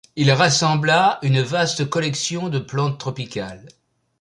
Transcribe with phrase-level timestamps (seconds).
[0.15, 3.67] Il rassembla une vaste collection de plantes tropicale.